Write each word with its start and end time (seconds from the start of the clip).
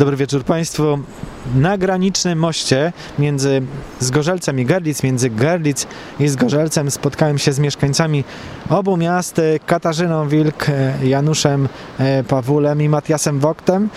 Dobry 0.00 0.16
wieczór 0.16 0.44
Państwu. 0.44 0.98
Na 1.54 1.78
granicznym 1.78 2.38
moście 2.38 2.92
między 3.18 3.62
Zgorzelcem 3.98 4.60
i 4.60 4.64
Gerlitz, 4.64 5.02
między 5.02 5.30
Gerlitz 5.30 5.86
i 6.20 6.28
Zgorzelcem 6.28 6.90
spotkałem 6.90 7.38
się 7.38 7.52
z 7.52 7.58
mieszkańcami 7.58 8.24
obu 8.70 8.96
miast, 8.96 9.38
e, 9.38 9.58
Katarzyną 9.66 10.28
Wilk, 10.28 10.68
e, 10.68 11.06
Januszem 11.06 11.68
e, 11.98 12.24
Pawulem 12.24 12.82
i 12.82 12.88
Matiasem 12.88 13.40
Woktem. 13.40 13.88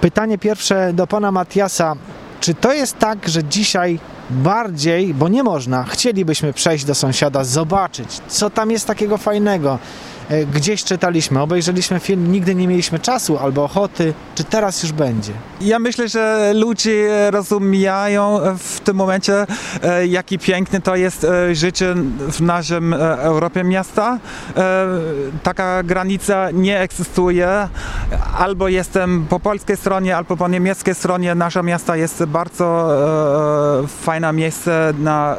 Pytanie 0.00 0.38
pierwsze 0.38 0.92
do 0.92 1.06
pana 1.06 1.32
Matiasa. 1.32 1.96
Czy 2.40 2.54
to 2.54 2.72
jest 2.72 2.98
tak, 2.98 3.28
że 3.28 3.44
dzisiaj 3.44 3.98
bardziej, 4.30 5.14
bo 5.14 5.28
nie 5.28 5.42
można, 5.42 5.84
chcielibyśmy 5.84 6.52
przejść 6.52 6.84
do 6.84 6.94
sąsiada, 6.94 7.44
zobaczyć, 7.44 8.20
co 8.28 8.50
tam 8.50 8.70
jest 8.70 8.86
takiego 8.86 9.18
fajnego? 9.18 9.78
E, 10.28 10.46
Gdzieś 10.46 10.84
czytaliśmy, 10.84 11.40
obejrzeliśmy 11.40 12.00
film, 12.00 12.32
nigdy 12.32 12.54
nie 12.54 12.68
mieliśmy 12.68 12.98
czasu 12.98 13.38
albo 13.38 13.64
ochoty. 13.64 14.14
Czy 14.34 14.44
teraz 14.44 14.82
już 14.82 14.92
będzie? 14.92 15.32
Ja 15.60 15.78
myślę, 15.78 16.08
że 16.08 16.52
ludzie 16.54 17.30
rozumieją 17.30 18.40
w 18.58 18.80
tym 18.80 18.96
momencie, 18.96 19.46
e, 19.82 20.06
jaki 20.06 20.38
piękny 20.38 20.80
to 20.80 20.96
jest 20.96 21.24
e, 21.24 21.54
życie 21.54 21.94
w 22.32 22.40
naszym 22.40 22.94
Europie 23.18 23.64
miasta. 23.64 24.18
Taka 25.42 25.82
granica 25.82 26.50
nie 26.50 26.80
egzystuje. 26.80 27.68
Albo 28.38 28.68
jestem 28.68 29.26
po 29.28 29.40
polskiej 29.40 29.76
stronie, 29.76 30.16
albo 30.16 30.36
po 30.36 30.48
niemieckiej 30.48 30.94
stronie. 30.94 31.34
Nasze 31.34 31.62
miasta 31.62 31.96
jest 31.96 32.24
bardzo 32.24 32.88
fajne 33.88 34.32
miejsce 34.32 34.92
na, 34.98 35.36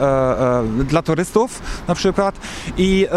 dla 0.80 1.02
turystów 1.02 1.62
na 1.88 1.95
przykład. 1.95 2.36
I 2.78 3.08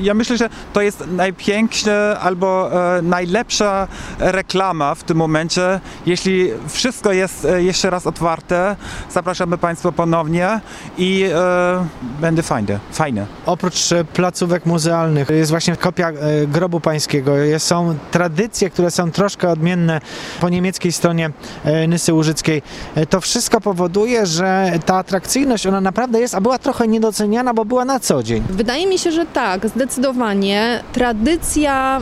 ja 0.00 0.14
myślę, 0.14 0.36
że 0.36 0.48
to 0.72 0.80
jest 0.80 1.04
najpiękniejsza 1.06 2.20
albo 2.20 2.70
e, 2.98 3.02
najlepsza 3.02 3.88
reklama 4.18 4.94
w 4.94 5.04
tym 5.04 5.16
momencie. 5.16 5.80
Jeśli 6.06 6.50
wszystko 6.68 7.12
jest 7.12 7.44
e, 7.44 7.62
jeszcze 7.62 7.90
raz 7.90 8.06
otwarte, 8.06 8.76
zapraszamy 9.10 9.58
Państwa 9.58 9.92
ponownie 9.92 10.60
i 10.98 11.24
e, 11.34 11.86
będzie 12.20 12.42
fajne. 12.42 12.78
fajne. 12.92 13.26
Oprócz 13.46 13.76
placówek 14.14 14.66
muzealnych 14.66 15.28
jest 15.30 15.50
właśnie 15.50 15.76
kopia 15.76 16.08
e, 16.08 16.46
grobu 16.46 16.80
pańskiego. 16.80 17.36
Jest, 17.36 17.66
są 17.66 17.94
tradycje, 18.10 18.70
które 18.70 18.90
są 18.90 19.10
troszkę 19.10 19.48
odmienne 19.48 20.00
po 20.40 20.48
niemieckiej 20.48 20.92
stronie 20.92 21.30
e, 21.64 21.86
Nysy 21.88 22.12
Łużyckiej. 22.14 22.62
E, 22.94 23.06
To 23.06 23.20
wszystko 23.20 23.60
powoduje, 23.60 24.26
że 24.26 24.72
ta 24.86 24.96
atrakcyjność, 24.96 25.66
ona 25.66 25.80
naprawdę 25.80 26.20
jest, 26.20 26.34
a 26.34 26.40
była 26.40 26.58
trochę 26.58 26.88
niedoceniana, 26.88 27.54
bo 27.54 27.64
była 27.64 27.84
na 27.84 28.00
co 28.00 28.22
dzień. 28.22 28.42
Wydaje 28.50 28.86
mi 28.86 28.98
się, 28.98 29.12
że 29.12 29.19
tak, 29.26 29.68
zdecydowanie. 29.68 30.82
Tradycja 30.92 32.00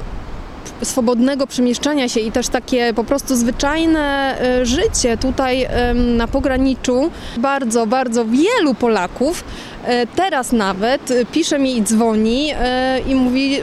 swobodnego 0.82 1.46
przemieszczania 1.46 2.08
się 2.08 2.20
i 2.20 2.32
też 2.32 2.48
takie 2.48 2.94
po 2.94 3.04
prostu 3.04 3.36
zwyczajne 3.36 4.36
e, 4.40 4.66
życie 4.66 5.16
tutaj 5.16 5.68
na 5.94 6.28
pograniczu 6.28 7.10
bardzo, 7.38 7.86
bardzo 7.86 8.24
wielu 8.24 8.74
Polaków 8.74 9.44
teraz 10.16 10.52
nawet 10.52 11.10
e, 11.10 11.24
pisze 11.24 11.58
mi 11.58 11.76
i 11.76 11.82
dzwoni 11.82 12.50
e, 12.54 13.00
i 13.00 13.14
mówi 13.14 13.60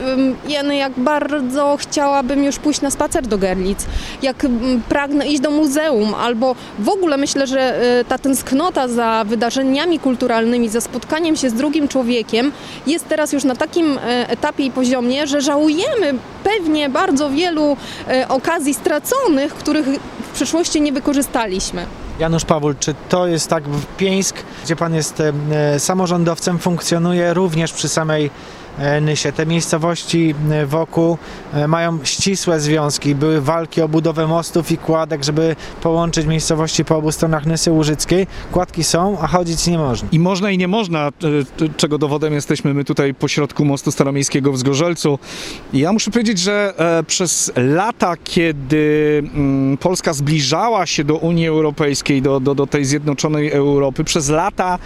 Jeny, 0.48 0.76
jak 0.76 0.92
bardzo 0.92 1.76
chciałabym 1.76 2.44
już 2.44 2.58
pójść 2.58 2.80
na 2.80 2.90
spacer 2.90 3.26
do 3.26 3.38
Gerlitz, 3.38 3.86
jak 4.22 4.46
pragnę 4.88 5.28
iść 5.28 5.40
do 5.40 5.50
muzeum 5.50 6.14
albo 6.14 6.54
w 6.78 6.88
ogóle 6.88 7.16
myślę, 7.16 7.46
że 7.46 7.60
e, 8.00 8.04
ta 8.04 8.18
tęsknota 8.18 8.88
za 8.88 9.24
wydarzeniami 9.26 9.98
kulturalnymi, 9.98 10.68
za 10.68 10.80
spotkaniem 10.80 11.36
się 11.36 11.50
z 11.50 11.54
drugim 11.54 11.88
człowiekiem 11.88 12.52
jest 12.86 13.08
teraz 13.08 13.32
już 13.32 13.44
na 13.44 13.56
takim 13.56 13.98
e, 13.98 14.28
etapie 14.28 14.64
i 14.64 14.70
poziomie, 14.70 15.26
że 15.26 15.40
żałujemy 15.40 16.14
pewnie 16.44 16.88
bardzo 16.88 17.30
wielu 17.30 17.76
e, 18.08 18.28
okazji 18.28 18.74
straconych, 18.74 19.54
których 19.54 19.86
w 20.20 20.34
przeszłości 20.34 20.80
nie 20.80 20.92
wykorzystaliśmy. 20.92 21.86
Janusz 22.18 22.44
Pawul, 22.44 22.74
czy 22.80 22.94
to 23.08 23.26
jest 23.26 23.50
tak 23.50 23.64
Pieńsk, 23.96 24.36
gdzie 24.64 24.76
pan 24.76 24.94
jest 24.94 25.22
e, 25.50 25.80
samorządowcem, 25.80 26.58
funkcjonuje 26.58 27.34
również 27.34 27.72
przy 27.72 27.88
samej 27.88 28.30
Nysie. 29.00 29.32
Te 29.32 29.46
miejscowości 29.46 30.34
e, 30.50 30.66
wokół 30.66 31.18
e, 31.52 31.68
mają 31.68 31.98
ścisłe 32.04 32.60
związki. 32.60 33.14
Były 33.14 33.40
walki 33.40 33.82
o 33.82 33.88
budowę 33.88 34.26
mostów 34.26 34.72
i 34.72 34.78
kładek, 34.78 35.24
żeby 35.24 35.56
połączyć 35.82 36.26
miejscowości 36.26 36.84
po 36.84 36.96
obu 36.96 37.12
stronach 37.12 37.46
Nysy 37.46 37.70
Łużyckiej. 37.70 38.26
Kładki 38.52 38.84
są, 38.84 39.18
a 39.20 39.26
chodzić 39.26 39.66
nie 39.66 39.78
można. 39.78 40.08
I 40.12 40.18
można 40.18 40.50
i 40.50 40.58
nie 40.58 40.68
można, 40.68 41.08
e, 41.08 41.10
czego 41.76 41.98
dowodem 41.98 42.32
jesteśmy 42.32 42.74
my 42.74 42.84
tutaj 42.84 43.14
pośrodku 43.14 43.64
mostu 43.64 43.92
staromiejskiego 43.92 44.52
w 44.52 44.58
Zgorzelcu. 44.58 45.18
Ja 45.72 45.92
muszę 45.92 46.10
powiedzieć, 46.10 46.38
że 46.38 46.74
przez 47.06 47.52
lata, 47.56 48.14
kiedy 48.24 49.22
mm, 49.34 49.76
Polska 49.76 50.12
zbliżała 50.12 50.86
się 50.86 51.04
do 51.04 51.14
Unii 51.14 51.46
Europejskiej, 51.46 52.22
do, 52.22 52.40
do, 52.40 52.54
do 52.54 52.66
tej 52.66 52.84
zjednoczonej 52.84 53.50
Europy, 53.50 54.04
przez 54.04 54.28
lata 54.28 54.78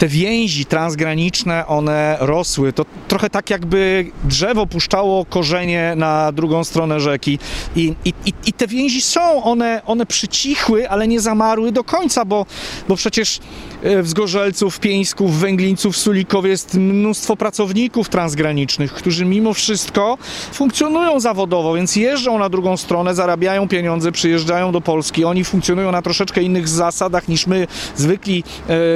te 0.00 0.08
więzi 0.08 0.66
transgraniczne, 0.66 1.66
one 1.66 2.16
rosły. 2.20 2.72
To 2.72 2.84
trochę 3.08 3.30
tak 3.30 3.50
jakby 3.50 4.10
drzewo 4.24 4.66
puszczało 4.66 5.24
korzenie 5.24 5.92
na 5.96 6.32
drugą 6.32 6.64
stronę 6.64 7.00
rzeki. 7.00 7.38
I, 7.76 7.94
i, 8.04 8.12
i, 8.46 8.52
te 8.52 8.66
więzi 8.66 9.00
są, 9.00 9.42
one, 9.42 9.82
one 9.86 10.06
przycichły, 10.06 10.90
ale 10.90 11.08
nie 11.08 11.20
zamarły 11.20 11.72
do 11.72 11.84
końca, 11.84 12.24
bo, 12.24 12.46
bo 12.88 12.96
przecież 12.96 13.38
e, 13.82 14.02
w 14.02 14.08
Zgorzelcu, 14.08 14.70
w 14.70 14.80
Pieńsku, 14.80 15.28
w 15.28 15.38
Węglińcu, 15.38 15.92
w 15.92 15.96
Sulikowie 15.96 16.50
jest 16.50 16.74
mnóstwo 16.74 17.36
pracowników 17.36 18.08
transgranicznych, 18.08 18.92
którzy 18.92 19.24
mimo 19.24 19.54
wszystko 19.54 20.18
funkcjonują 20.52 21.20
zawodowo, 21.20 21.74
więc 21.74 21.96
jeżdżą 21.96 22.38
na 22.38 22.48
drugą 22.48 22.76
stronę, 22.76 23.14
zarabiają 23.14 23.68
pieniądze, 23.68 24.12
przyjeżdżają 24.12 24.72
do 24.72 24.80
Polski. 24.80 25.24
Oni 25.24 25.44
funkcjonują 25.44 25.92
na 25.92 26.02
troszeczkę 26.02 26.42
innych 26.42 26.68
zasadach 26.68 27.28
niż 27.28 27.46
my, 27.46 27.66
zwykli 27.96 28.44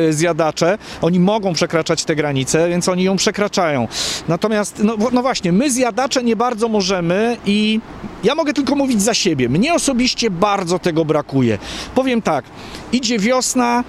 e, 0.08 0.12
zjadacze. 0.12 0.78
Oni 1.02 1.20
mogą 1.20 1.52
przekraczać 1.52 2.04
te 2.04 2.16
granice, 2.16 2.68
więc 2.68 2.88
oni 2.88 3.04
ją 3.04 3.16
przekraczają. 3.16 3.88
Natomiast, 4.28 4.82
no, 4.84 4.96
no 5.12 5.22
właśnie, 5.22 5.52
my 5.52 5.70
zjadacze 5.70 6.22
nie 6.22 6.36
bardzo 6.36 6.68
możemy 6.68 7.36
i 7.46 7.80
ja 8.24 8.34
mogę 8.34 8.52
tylko 8.52 8.74
mówić 8.74 9.02
za 9.02 9.14
siebie. 9.14 9.48
Mnie 9.48 9.74
osobiście 9.74 10.30
bardzo 10.30 10.78
tego 10.78 11.04
brakuje. 11.04 11.58
Powiem 11.94 12.22
tak, 12.22 12.44
idzie 12.92 13.18
wiosna, 13.18 13.84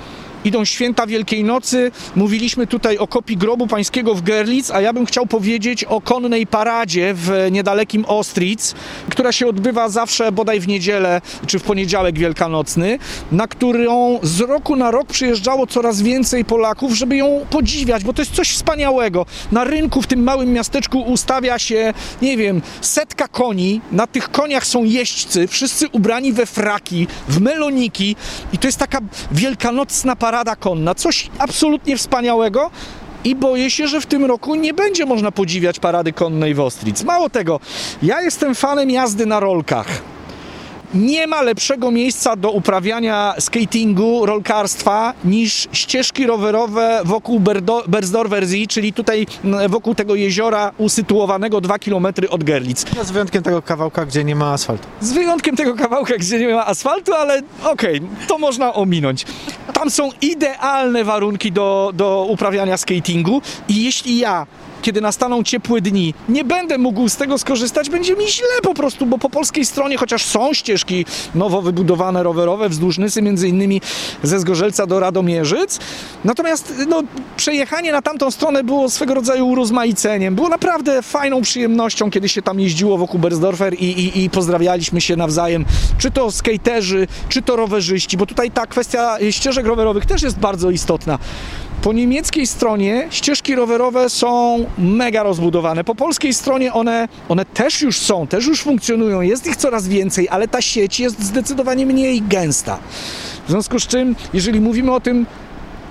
Idą 0.45 0.65
święta 0.65 1.07
Wielkiej 1.07 1.43
Nocy. 1.43 1.91
Mówiliśmy 2.15 2.67
tutaj 2.67 2.97
o 2.97 3.07
kopii 3.07 3.37
grobu 3.37 3.67
pańskiego 3.67 4.15
w 4.15 4.21
Gerlitz, 4.21 4.71
a 4.73 4.81
ja 4.81 4.93
bym 4.93 5.05
chciał 5.05 5.25
powiedzieć 5.25 5.83
o 5.83 6.01
konnej 6.01 6.47
paradzie 6.47 7.13
w 7.13 7.47
niedalekim 7.51 8.05
Ostritz, 8.05 8.75
która 9.09 9.31
się 9.31 9.47
odbywa 9.47 9.89
zawsze 9.89 10.31
bodaj 10.31 10.59
w 10.59 10.67
niedzielę 10.67 11.21
czy 11.47 11.59
w 11.59 11.63
poniedziałek 11.63 12.19
wielkanocny, 12.19 12.99
na 13.31 13.47
którą 13.47 14.19
z 14.23 14.39
roku 14.39 14.75
na 14.75 14.91
rok 14.91 15.07
przyjeżdżało 15.07 15.67
coraz 15.67 16.01
więcej 16.01 16.45
Polaków, 16.45 16.93
żeby 16.93 17.17
ją 17.17 17.45
podziwiać, 17.49 18.03
bo 18.03 18.13
to 18.13 18.21
jest 18.21 18.35
coś 18.35 18.51
wspaniałego. 18.51 19.25
Na 19.51 19.63
rynku 19.63 20.01
w 20.01 20.07
tym 20.07 20.23
małym 20.23 20.53
miasteczku 20.53 21.01
ustawia 21.01 21.59
się, 21.59 21.93
nie 22.21 22.37
wiem, 22.37 22.61
setka 22.81 23.27
koni. 23.27 23.81
Na 23.91 24.07
tych 24.07 24.31
koniach 24.31 24.67
są 24.67 24.83
jeźdźcy, 24.83 25.47
wszyscy 25.47 25.87
ubrani 25.89 26.33
we 26.33 26.45
fraki, 26.45 27.07
w 27.27 27.41
meloniki 27.41 28.15
i 28.53 28.57
to 28.57 28.67
jest 28.67 28.77
taka 28.77 28.99
wielkanocna 29.31 30.15
parada 30.15 30.34
konna. 30.59 30.95
Coś 30.95 31.29
absolutnie 31.39 31.97
wspaniałego. 31.97 32.71
I 33.23 33.35
boję 33.35 33.69
się, 33.69 33.87
że 33.87 34.01
w 34.01 34.05
tym 34.05 34.25
roku 34.25 34.55
nie 34.55 34.73
będzie 34.73 35.05
można 35.05 35.31
podziwiać 35.31 35.79
parady 35.79 36.13
konnej 36.13 36.53
w 36.53 36.59
Ostritz. 36.59 37.03
Mało 37.03 37.29
tego, 37.29 37.59
ja 38.03 38.21
jestem 38.21 38.55
fanem 38.55 38.89
jazdy 38.89 39.25
na 39.25 39.39
rolkach. 39.39 40.14
Nie 40.93 41.27
ma 41.27 41.41
lepszego 41.41 41.91
miejsca 41.91 42.35
do 42.35 42.51
uprawiania 42.51 43.33
skatingu, 43.39 44.25
rolkarstwa 44.25 45.13
niż 45.25 45.67
ścieżki 45.71 46.25
rowerowe 46.25 47.01
wokół 47.05 47.39
Berdo- 47.39 47.87
Berzdorfer 47.87 48.47
See, 48.47 48.67
czyli 48.67 48.93
tutaj 48.93 49.27
wokół 49.69 49.95
tego 49.95 50.15
jeziora 50.15 50.71
usytuowanego 50.77 51.61
2 51.61 51.79
km 51.79 52.07
od 52.29 52.43
Gerlitz. 52.43 52.85
Z 53.03 53.11
wyjątkiem 53.11 53.43
tego 53.43 53.61
kawałka, 53.61 54.05
gdzie 54.05 54.23
nie 54.23 54.35
ma 54.35 54.51
asfaltu. 54.53 54.87
Z 55.01 55.13
wyjątkiem 55.13 55.55
tego 55.55 55.75
kawałka, 55.75 56.17
gdzie 56.17 56.39
nie 56.39 56.53
ma 56.55 56.65
asfaltu, 56.65 57.13
ale 57.13 57.41
okej, 57.63 58.01
to 58.27 58.37
można 58.37 58.73
ominąć. 58.73 59.25
Tam 59.73 59.89
są 59.91 60.09
idealne 60.21 61.03
warunki 61.03 61.51
do, 61.51 61.91
do 61.93 62.25
uprawiania 62.29 62.77
skatingu 62.77 63.41
i 63.69 63.83
jeśli 63.83 64.17
ja 64.17 64.47
kiedy 64.81 65.01
nastaną 65.01 65.43
ciepłe 65.43 65.81
dni, 65.81 66.13
nie 66.29 66.43
będę 66.43 66.77
mógł 66.77 67.09
z 67.09 67.15
tego 67.17 67.37
skorzystać, 67.37 67.89
będzie 67.89 68.15
mi 68.15 68.27
źle 68.27 68.45
po 68.63 68.73
prostu, 68.73 69.05
bo 69.05 69.17
po 69.17 69.29
polskiej 69.29 69.65
stronie, 69.65 69.97
chociaż 69.97 70.25
są 70.25 70.53
ścieżki 70.53 70.74
nowo 71.35 71.61
wybudowane 71.61 72.23
rowerowe 72.23 72.69
wzdłuż 72.69 72.97
Nysy, 72.97 73.21
między 73.21 73.47
innymi 73.47 73.81
ze 74.23 74.39
Zgorzelca 74.39 74.87
do 74.87 74.99
Radomierzyc, 74.99 75.79
natomiast 76.23 76.73
no, 76.87 77.03
przejechanie 77.37 77.91
na 77.91 78.01
tamtą 78.01 78.31
stronę 78.31 78.63
było 78.63 78.89
swego 78.89 79.13
rodzaju 79.13 79.47
urozmaiceniem. 79.47 80.35
Było 80.35 80.49
naprawdę 80.49 81.01
fajną 81.01 81.41
przyjemnością, 81.41 82.11
kiedy 82.11 82.29
się 82.29 82.41
tam 82.41 82.59
jeździło 82.59 82.97
wokół 82.97 83.19
Berzdorfer 83.19 83.73
i, 83.73 83.85
i, 83.85 84.23
i 84.23 84.29
pozdrawialiśmy 84.29 85.01
się 85.01 85.15
nawzajem, 85.15 85.65
czy 85.97 86.11
to 86.11 86.31
skaterzy, 86.31 87.07
czy 87.29 87.41
to 87.41 87.55
rowerzyści, 87.55 88.17
bo 88.17 88.25
tutaj 88.25 88.51
ta 88.51 88.67
kwestia 88.67 89.17
ścieżek 89.31 89.65
rowerowych 89.65 90.05
też 90.05 90.21
jest 90.21 90.39
bardzo 90.39 90.71
istotna. 90.71 91.19
Po 91.85 91.93
niemieckiej 91.93 92.47
stronie 92.47 93.07
ścieżki 93.09 93.55
rowerowe 93.55 94.09
są 94.09 94.57
mega 94.77 95.23
rozbudowane. 95.23 95.83
Po 95.83 95.95
polskiej 95.95 96.33
stronie 96.33 96.73
one, 96.73 97.07
one 97.29 97.45
też 97.45 97.81
już 97.81 97.97
są, 97.99 98.27
też 98.27 98.47
już 98.47 98.61
funkcjonują. 98.61 99.21
Jest 99.21 99.47
ich 99.47 99.55
coraz 99.55 99.87
więcej, 99.87 100.29
ale 100.29 100.47
ta 100.47 100.61
sieć 100.61 100.99
jest 100.99 101.23
zdecydowanie 101.23 101.85
mniej 101.85 102.21
gęsta. 102.21 102.79
W 103.47 103.49
związku 103.51 103.79
z 103.79 103.87
czym, 103.87 104.15
jeżeli 104.33 104.61
mówimy 104.61 104.91
o 104.91 104.99
tym, 104.99 105.25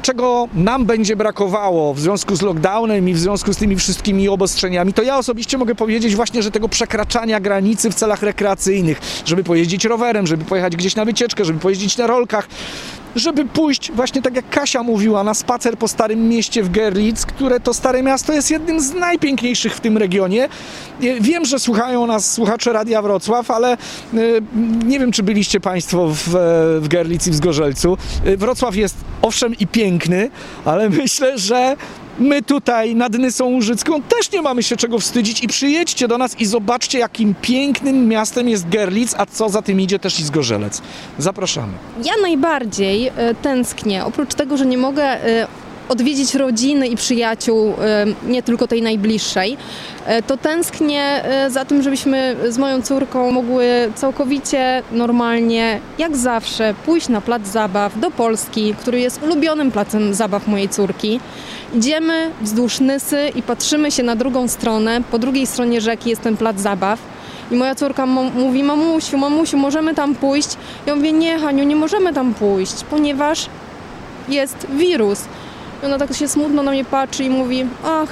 czego 0.02 0.48
nam 0.54 0.86
będzie 0.86 1.16
brakowało 1.16 1.94
w 1.94 2.00
związku 2.00 2.36
z 2.36 2.42
lockdownem 2.42 3.08
i 3.08 3.14
w 3.14 3.18
związku 3.18 3.52
z 3.52 3.56
tymi 3.56 3.76
wszystkimi 3.76 4.28
obostrzeniami, 4.28 4.92
to 4.92 5.02
ja 5.02 5.18
osobiście 5.18 5.58
mogę 5.58 5.74
powiedzieć 5.74 6.16
właśnie, 6.16 6.42
że 6.42 6.50
tego 6.50 6.68
przekraczania 6.68 7.40
granicy 7.40 7.90
w 7.90 7.94
celach 7.94 8.22
rekreacyjnych, 8.22 9.00
żeby 9.24 9.44
pojeździć 9.44 9.84
rowerem, 9.84 10.26
żeby 10.26 10.44
pojechać 10.44 10.76
gdzieś 10.76 10.96
na 10.96 11.04
wycieczkę, 11.04 11.44
żeby 11.44 11.58
pojeździć 11.58 11.96
na 11.96 12.06
rolkach, 12.06 12.48
żeby 13.16 13.44
pójść 13.44 13.92
właśnie 13.92 14.22
tak 14.22 14.36
jak 14.36 14.50
Kasia 14.50 14.82
mówiła, 14.82 15.24
na 15.24 15.34
spacer 15.34 15.78
po 15.78 15.88
Starym 15.88 16.28
Mieście 16.28 16.62
w 16.62 16.70
Gerlitz, 16.70 17.26
które 17.26 17.60
to 17.60 17.74
Stare 17.74 18.02
Miasto 18.02 18.32
jest 18.32 18.50
jednym 18.50 18.80
z 18.80 18.94
najpiękniejszych 18.94 19.74
w 19.74 19.80
tym 19.80 19.98
regionie. 19.98 20.44
E, 20.44 21.20
Wiem, 21.20 21.44
że 21.44 21.58
słuchają 21.58 22.06
nas 22.06 22.32
słuchacze 22.32 22.72
Radia 22.72 23.02
Wrocław, 23.02 23.50
ale 23.50 23.72
e, 23.72 23.76
nie 24.84 24.98
wiem, 24.98 25.12
czy 25.12 25.22
byliście 25.22 25.60
Państwo 25.60 26.08
w, 26.08 26.28
e, 26.28 26.80
w 26.80 26.88
Gerlitz 26.88 27.26
i 27.26 27.30
w 27.30 27.34
Zgorzelcu. 27.34 27.96
Wrocław 28.36 28.76
jest 28.76 28.96
owszem 29.22 29.54
i 29.54 29.66
piękny, 29.66 30.30
ale 30.64 30.90
myślę, 31.02 31.38
że 31.38 31.76
my 32.18 32.42
tutaj 32.42 32.94
nad 32.94 33.12
Nysą 33.12 33.44
Łużycką 33.44 34.02
też 34.02 34.32
nie 34.32 34.42
mamy 34.42 34.62
się 34.62 34.76
czego 34.76 34.98
wstydzić 34.98 35.44
i 35.44 35.48
przyjedźcie 35.48 36.08
do 36.08 36.18
nas 36.18 36.40
i 36.40 36.46
zobaczcie, 36.46 36.98
jakim 36.98 37.34
pięknym 37.42 38.08
miastem 38.08 38.48
jest 38.48 38.68
Gerlitz, 38.68 39.14
a 39.18 39.26
co 39.26 39.48
za 39.48 39.62
tym 39.62 39.80
idzie 39.80 39.98
też 39.98 40.20
i 40.20 40.24
Zgorzelec. 40.24 40.82
Zapraszamy. 41.18 41.72
Ja 42.04 42.12
najbardziej 42.22 43.06
e, 43.06 43.34
tęsknię, 43.34 44.04
oprócz 44.04 44.34
tego, 44.34 44.56
że 44.56 44.66
nie 44.66 44.78
mogę 44.78 45.02
e, 45.02 45.46
odwiedzić 45.88 46.34
rodziny 46.34 46.88
i 46.88 46.96
przyjaciół, 46.96 47.74
nie 48.26 48.42
tylko 48.42 48.66
tej 48.66 48.82
najbliższej, 48.82 49.56
e, 50.06 50.22
to 50.22 50.36
tęsknię 50.36 51.02
e, 51.02 51.50
za 51.50 51.64
tym, 51.64 51.82
żebyśmy 51.82 52.36
z 52.48 52.58
moją 52.58 52.82
córką 52.82 53.30
mogły 53.30 53.66
całkowicie 53.94 54.82
normalnie, 54.92 55.80
jak 55.98 56.16
zawsze, 56.16 56.74
pójść 56.86 57.08
na 57.08 57.20
plac 57.20 57.46
zabaw 57.46 58.00
do 58.00 58.10
Polski, 58.10 58.74
który 58.74 59.00
jest 59.00 59.22
ulubionym 59.22 59.72
placem 59.72 60.14
zabaw 60.14 60.46
mojej 60.46 60.68
córki. 60.68 61.20
Idziemy 61.74 62.30
wzdłuż 62.42 62.80
Nysy 62.80 63.28
i 63.34 63.42
patrzymy 63.42 63.90
się 63.90 64.02
na 64.02 64.16
drugą 64.16 64.48
stronę. 64.48 65.00
Po 65.10 65.18
drugiej 65.18 65.46
stronie 65.46 65.80
rzeki 65.80 66.10
jest 66.10 66.22
ten 66.22 66.36
plac 66.36 66.60
zabaw. 66.60 66.98
I 67.50 67.54
moja 67.54 67.74
córka 67.74 68.06
mówi, 68.06 68.62
mamusiu, 68.62 69.18
mamusiu, 69.18 69.56
możemy 69.56 69.94
tam 69.94 70.14
pójść? 70.14 70.48
Ja 70.86 70.96
mówię, 70.96 71.12
nie 71.12 71.38
Haniu, 71.38 71.64
nie 71.64 71.76
możemy 71.76 72.12
tam 72.12 72.34
pójść, 72.34 72.84
ponieważ 72.90 73.46
jest 74.28 74.66
wirus. 74.70 75.20
Ona 75.84 75.98
tak 75.98 76.14
się 76.14 76.28
smutno 76.28 76.62
na 76.62 76.70
mnie 76.70 76.84
patrzy 76.84 77.24
i 77.24 77.30
mówi, 77.30 77.66
ach, 77.84 78.08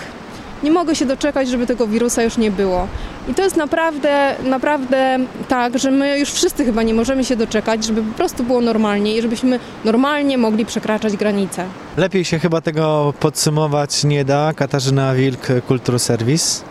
nie 0.63 0.71
mogę 0.71 0.95
się 0.95 1.07
doczekać, 1.07 1.49
żeby 1.49 1.67
tego 1.67 1.87
wirusa 1.87 2.23
już 2.23 2.37
nie 2.37 2.51
było. 2.51 2.89
I 3.29 3.35
to 3.35 3.43
jest 3.43 3.57
naprawdę, 3.57 4.35
naprawdę 4.45 5.19
tak, 5.49 5.79
że 5.79 5.91
my 5.91 6.19
już 6.19 6.31
wszyscy 6.31 6.65
chyba 6.65 6.83
nie 6.83 6.95
możemy 6.95 7.25
się 7.25 7.37
doczekać, 7.37 7.85
żeby 7.85 8.03
po 8.03 8.17
prostu 8.17 8.45
było 8.45 8.61
normalnie 8.61 9.17
i 9.17 9.23
żebyśmy 9.23 9.61
normalnie 9.85 10.39
mogli 10.39 10.67
przekraczać 10.67 11.17
granice. 11.17 11.65
Lepiej 11.97 12.25
się 12.25 12.39
chyba 12.39 12.61
tego 12.61 13.15
podsumować 13.21 14.05
nie 14.05 14.25
da. 14.25 14.53
Katarzyna 14.57 15.15
Wilk, 15.15 15.47
Kulturserwis. 15.69 16.65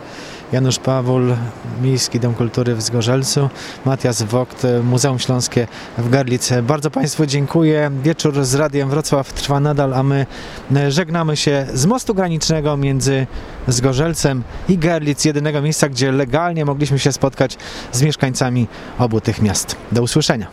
Janusz 0.52 0.78
Pawul, 0.78 1.36
Miejski 1.82 2.20
Dom 2.20 2.34
Kultury 2.34 2.74
w 2.74 2.82
Zgorzelcu, 2.82 3.50
Matias 3.84 4.22
Wokt, 4.22 4.66
Muzeum 4.82 5.18
Śląskie 5.18 5.66
w 5.98 6.10
Garlicy. 6.10 6.62
Bardzo 6.62 6.90
Państwu 6.90 7.26
dziękuję. 7.26 7.90
Wieczór 8.02 8.44
z 8.44 8.54
Radiem 8.54 8.90
Wrocław 8.90 9.32
trwa 9.32 9.60
nadal, 9.60 9.94
a 9.94 10.02
my 10.02 10.26
e, 10.76 10.90
żegnamy 10.90 11.36
się 11.36 11.66
z 11.74 11.86
mostu 11.86 12.14
granicznego 12.14 12.76
między 12.76 13.26
Zgorzelcem 13.68 14.42
i 14.68 14.78
Garlic, 14.78 15.24
jedynego 15.24 15.62
miejsca, 15.62 15.88
gdzie 15.88 16.12
legalnie 16.12 16.64
mogliśmy 16.64 16.98
się 16.98 17.12
spotkać 17.12 17.56
z 17.92 18.02
mieszkańcami 18.02 18.66
obu 18.98 19.20
tych 19.20 19.42
miast. 19.42 19.76
Do 19.92 20.02
usłyszenia. 20.02 20.32